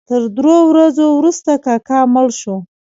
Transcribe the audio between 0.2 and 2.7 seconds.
درو ورځو وروسته کاکا مړ شو.